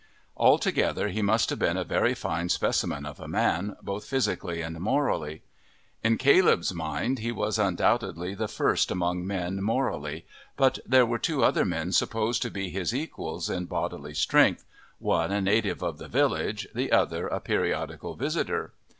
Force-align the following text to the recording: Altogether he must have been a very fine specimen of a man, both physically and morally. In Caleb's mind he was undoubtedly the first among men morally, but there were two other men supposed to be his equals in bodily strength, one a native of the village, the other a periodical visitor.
Altogether 0.35 1.09
he 1.09 1.21
must 1.21 1.51
have 1.51 1.59
been 1.59 1.77
a 1.77 1.83
very 1.83 2.15
fine 2.15 2.49
specimen 2.49 3.05
of 3.05 3.19
a 3.19 3.27
man, 3.27 3.75
both 3.83 4.03
physically 4.07 4.59
and 4.63 4.79
morally. 4.79 5.43
In 6.03 6.17
Caleb's 6.17 6.73
mind 6.73 7.19
he 7.19 7.31
was 7.31 7.59
undoubtedly 7.59 8.33
the 8.33 8.47
first 8.47 8.89
among 8.89 9.27
men 9.27 9.61
morally, 9.61 10.25
but 10.57 10.79
there 10.87 11.05
were 11.05 11.19
two 11.19 11.43
other 11.43 11.65
men 11.65 11.91
supposed 11.91 12.41
to 12.41 12.49
be 12.49 12.71
his 12.71 12.95
equals 12.95 13.47
in 13.47 13.65
bodily 13.65 14.15
strength, 14.15 14.65
one 14.97 15.31
a 15.31 15.39
native 15.39 15.83
of 15.83 15.99
the 15.99 16.07
village, 16.07 16.67
the 16.73 16.91
other 16.91 17.27
a 17.27 17.39
periodical 17.39 18.15
visitor. 18.15 18.73